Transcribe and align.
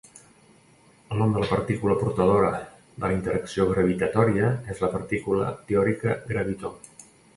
El 1.15 1.19
nom 1.21 1.33
de 1.35 1.43
la 1.43 1.49
partícula 1.49 1.97
portadora 1.99 2.49
de 2.55 3.03
la 3.05 3.11
interacció 3.17 3.67
gravitatòria 3.75 4.49
és 4.75 4.83
la 4.85 4.91
partícula 4.97 5.53
teòrica 5.73 6.17
gravitó. 6.33 6.73